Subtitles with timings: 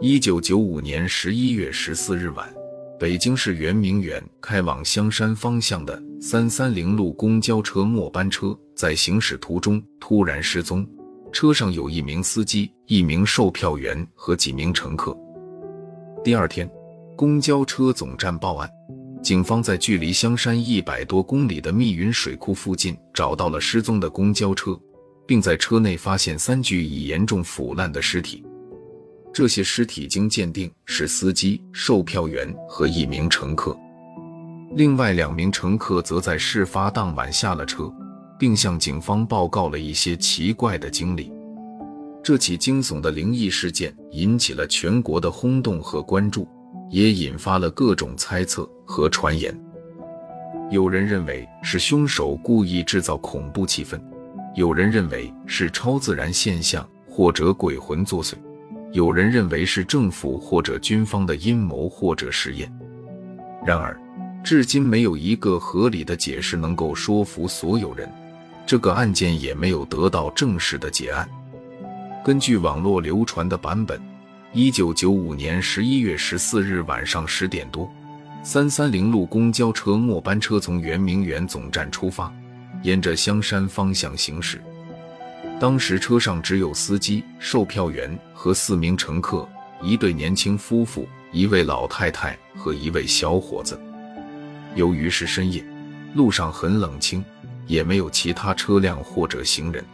[0.00, 2.48] 一九九五年十一月十四日晚，
[2.96, 10.86] 北京市圆明园开往香山方向的三三零路公交车末班车在行驶途中突然失踪，
[11.32, 15.12] 车上有一名司机、一名售票员和几名乘客。
[16.22, 16.70] 第二天，
[17.16, 18.70] 公交车总站报案，
[19.20, 24.78] 警方在距离香山一百多公里的密云水库附近找到了失踪的公交车。
[25.32, 28.44] 并在车内发现三具已严重腐烂的尸体，
[29.32, 33.74] 这些尸体经鉴定是司机、售票员和一名乘客。
[34.76, 37.90] 另外两名乘客则在事发当晚下了车，
[38.38, 41.32] 并向警方报告了一些奇怪的经历。
[42.22, 46.46] 这起惊悚的灵异事件引起了全国的轰动和关注，
[46.90, 49.58] 也引发了各种猜测和传言。
[50.70, 53.98] 有人认为是凶手故意制造恐怖气氛。
[54.54, 58.34] 有人认为是超自然现象或者鬼魂作祟，
[58.92, 62.70] 有人认为是政府或者军方的阴谋或者实验。
[63.64, 63.98] 然而，
[64.44, 68.10] 至今没有一个合理的解释能够说服所有人。
[68.66, 71.28] 这个案件也没有得到正式的结案。
[72.24, 74.00] 根据网络流传的版本，
[74.52, 77.90] 一九九五年十一月十四日晚上十点多，
[78.42, 82.32] 三三零路公交车末班车从圆明园总站出发。
[82.82, 84.60] 沿着香山方向行驶，
[85.60, 89.48] 当时车上只有司机、售票员和四名乘客，
[89.80, 93.80] 一对年轻夫妇、一位老太太和一位小伙子。
[94.74, 95.64] 由于是深夜，
[96.14, 97.24] 路上很冷清，
[97.66, 99.84] 也没有其他车辆或者行人。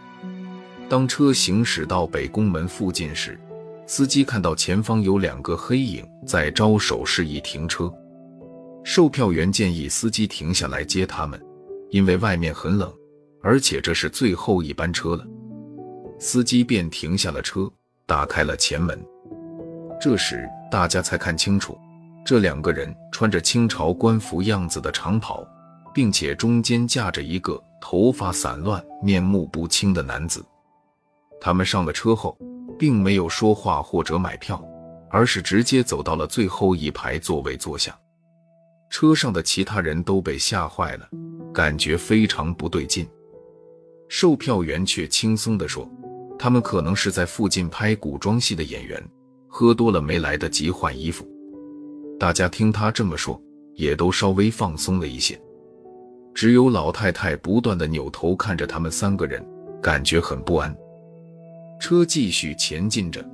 [0.88, 3.38] 当车行驶到北宫门附近时，
[3.86, 7.92] 司机看到前方有两个黑影在招手示意停车，
[8.82, 11.38] 售票员建议司机停下来接他们。
[11.90, 12.92] 因为外面很冷，
[13.42, 15.26] 而且这是最后一班车了，
[16.18, 17.70] 司机便停下了车，
[18.06, 18.98] 打开了前门。
[20.00, 21.76] 这时大家才看清楚，
[22.24, 25.46] 这两个人穿着清朝官服样子的长袍，
[25.94, 30.44] 并且中间架着一个头发散乱、面目不清的男子。
[31.40, 32.36] 他们上了车后，
[32.78, 34.62] 并没有说话或者买票，
[35.10, 37.96] 而是直接走到了最后一排座位坐下。
[38.90, 41.08] 车上的其他人都被吓坏了。
[41.52, 43.08] 感觉非常不对劲，
[44.08, 45.90] 售票员却轻松地说
[46.38, 49.02] ：“他们可能是在附近拍古装戏的演员，
[49.48, 51.26] 喝多了没来得及换衣服。”
[52.20, 53.40] 大家听他这么说，
[53.74, 55.40] 也都稍微放松了一些。
[56.34, 59.44] 只有老太太不断地扭头看着他们三个人，
[59.82, 60.72] 感觉很不安。
[61.80, 63.24] 车继续前进着，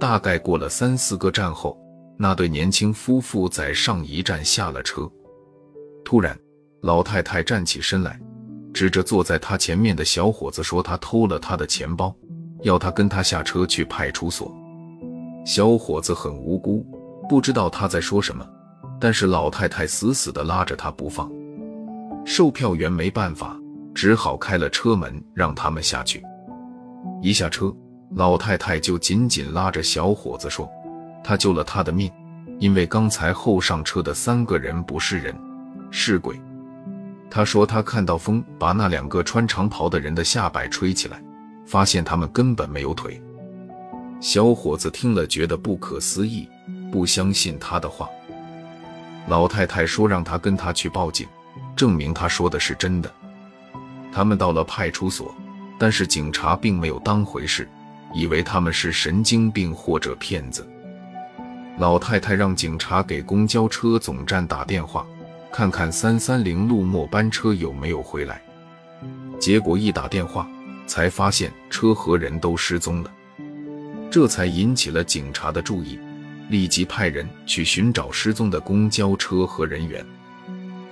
[0.00, 1.78] 大概过了三四个站后，
[2.16, 5.10] 那对年轻夫妇在上一站下了车，
[6.04, 6.38] 突然。
[6.82, 8.20] 老太太站起身来，
[8.74, 12.14] 指着坐在她前面的小伙子说：“他偷了她的钱包，
[12.60, 14.54] 要他跟他下车去派出所。”
[15.46, 16.86] 小伙子很无辜，
[17.26, 18.46] 不知道他在说什么，
[19.00, 21.32] 但是老太太死死地拉着他不放。
[22.26, 23.58] 售票员没办法，
[23.94, 26.22] 只好开了车门让他们下去。
[27.22, 27.74] 一下车，
[28.14, 30.68] 老太太就紧紧拉着小伙子说
[31.24, 32.12] ：“他救了他的命，
[32.60, 35.34] 因为刚才后上车的三个人不是人，
[35.90, 36.38] 是鬼。”
[37.30, 41.20] 他说：“他看到风把那两个穿长袍的人的下摆吹起来，
[41.66, 43.20] 发现他们根本没有腿。”
[44.20, 46.48] 小伙子听了，觉得不可思议，
[46.92, 48.08] 不相信他的话。
[49.26, 51.26] 老太太说：“让他跟他去报警，
[51.74, 53.10] 证明他说的是真的。”
[54.12, 55.34] 他们到了派出所，
[55.76, 57.68] 但是警察并没有当回事，
[58.14, 60.64] 以为他们是神经病或者骗子。
[61.78, 65.06] 老太太让警察给公交车总站打电话。
[65.52, 68.42] 看看三三零路末班车有没有回来，
[69.38, 70.50] 结果一打电话，
[70.84, 73.12] 才发现车和人都失踪了，
[74.10, 75.96] 这才引起了警察的注意，
[76.48, 80.04] 立即派人去寻找失踪的公交车和人员。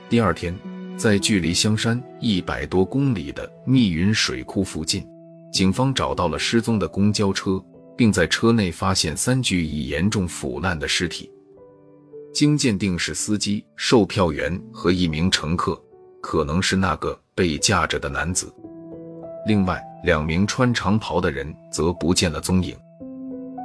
[0.09, 0.57] 第二天，
[0.97, 5.05] 在距离香山一百多公里的密云水库附近，
[5.53, 7.61] 警方找到了失踪的公交车，
[8.03, 11.31] 并在车内发现三具已严重腐烂的尸体。
[12.35, 15.81] 经鉴定是司机、售票员和一名乘客，
[16.21, 18.53] 可能是那个被架着的男子。
[19.47, 22.77] 另外两名穿长袍的人则不见了踪影。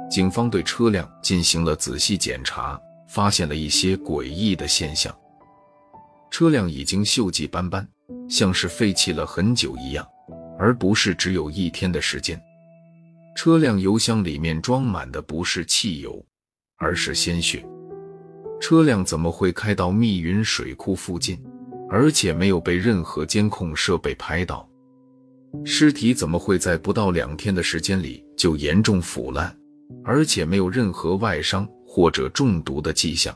[0.08, 5.12] 警方对车辆进行了仔细检查，发现了一些诡异的现象。
[6.30, 7.84] 车辆已经锈迹斑斑，
[8.30, 10.06] 像是废弃了很久一样，
[10.56, 12.40] 而不是只有一天的时间。
[13.38, 16.26] 车辆油箱里面装满的不是汽油，
[16.76, 17.64] 而是鲜血。
[18.60, 21.40] 车辆怎么会开到密云水库附近，
[21.88, 24.68] 而且没有被任何监控设备拍到？
[25.64, 29.56] 尸体怎么会在不到两天的时间里就严重腐烂，
[30.02, 33.32] 而且没有任何外伤或者中毒的迹象。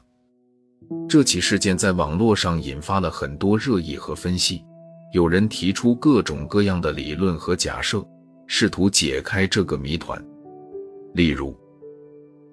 [1.09, 4.65] 这起事件在网络上引发了很多热议和分析，
[5.15, 8.05] 有人提出各种各样的理论和假设，
[8.55, 10.23] 试图解开这个谜团。
[11.15, 11.57] 例如，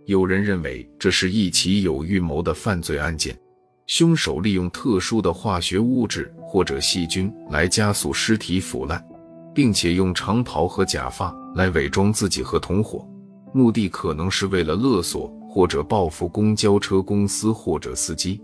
[0.06, 3.38] 有人认为这是一起有预谋的犯罪案件，
[3.86, 9.06] 凶手利用特殊的化学物质或者细菌来加速尸体腐烂，
[9.54, 13.06] 并且用长袍和假发来伪装自己和同伙，
[13.54, 18.42] 目的可能是为了勒索或者报复公交车公司或者司机。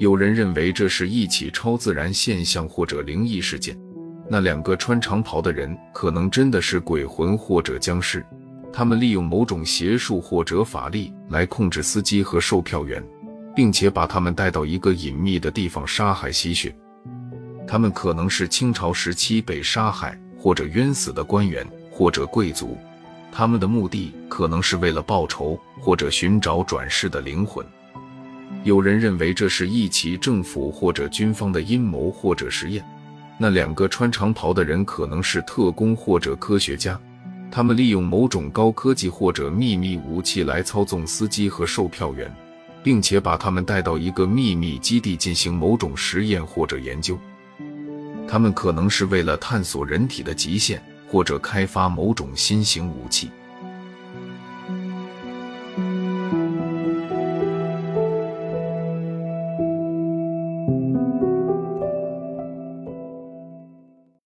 [0.00, 3.78] 有人认为这是一起超自然现象或者灵异事件，
[4.28, 8.24] 那两个穿长袍的人可能真的是鬼魂或者僵尸。
[8.72, 13.02] 他们利用某种邪术或者法力来控制司机和售票员，
[13.54, 16.74] 并且把他们带到一个隐秘的地方杀害吸血。
[17.66, 22.76] 他们可能是清朝时期被杀害或者冤死的官员或者贵族，
[23.32, 27.64] 他们的目的可能是为了报仇或者寻找转世的灵魂。
[28.62, 32.84] 有人认为这是一起政府或者军方的阴谋或者实验。
[33.38, 36.98] 那两个穿长袍的人可能是特工或者科学家。
[37.50, 42.30] 他们利用某种高科技或者秘密武器来操纵司机和售票员，
[42.82, 47.18] 并且把他们带到一个秘密基地进行某种实验或者研究。
[48.28, 53.30] 他们可能是为了探索人体的极限，或者开发某种新型武器。